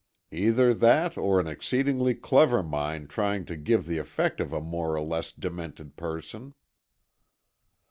[0.33, 4.95] "Either that, or an exceedingly clever mind trying to give the effect of a more
[4.95, 6.55] or less demented person."